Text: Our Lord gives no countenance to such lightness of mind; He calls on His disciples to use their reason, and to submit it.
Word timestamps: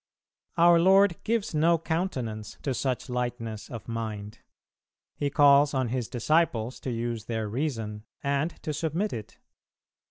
Our 0.57 0.79
Lord 0.79 1.17
gives 1.23 1.53
no 1.53 1.77
countenance 1.77 2.57
to 2.63 2.73
such 2.73 3.07
lightness 3.07 3.69
of 3.69 3.87
mind; 3.87 4.39
He 5.15 5.29
calls 5.29 5.75
on 5.75 5.89
His 5.89 6.09
disciples 6.09 6.79
to 6.79 6.89
use 6.89 7.25
their 7.25 7.47
reason, 7.47 8.05
and 8.23 8.49
to 8.63 8.73
submit 8.73 9.13
it. 9.13 9.37